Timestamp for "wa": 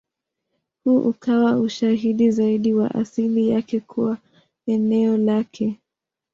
2.73-2.95